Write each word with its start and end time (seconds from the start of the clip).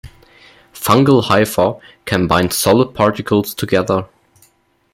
Fungal 0.73 1.21
hyphae 1.27 1.79
can 2.05 2.25
bind 2.25 2.53
soil 2.53 2.87
particles 2.87 3.53
together. 3.53 4.07